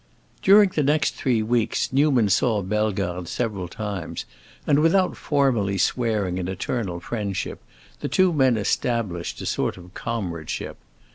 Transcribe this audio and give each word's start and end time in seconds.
During 0.41 0.69
the 0.69 0.81
next 0.81 1.13
three 1.13 1.43
weeks 1.43 1.93
Newman 1.93 2.27
saw 2.29 2.63
Bellegarde 2.63 3.27
several 3.27 3.67
times, 3.67 4.25
and 4.65 4.79
without 4.79 5.15
formally 5.15 5.77
swearing 5.77 6.39
an 6.39 6.47
eternal 6.47 6.99
friendship 6.99 7.61
the 7.99 8.07
two 8.09 8.33
men 8.33 8.57
established 8.57 9.39
a 9.41 9.45
sort 9.45 9.77
of 9.77 9.93
comradeship. 9.93 10.77